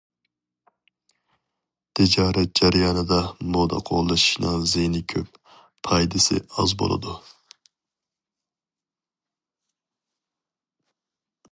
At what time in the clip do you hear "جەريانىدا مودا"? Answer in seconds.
2.59-3.81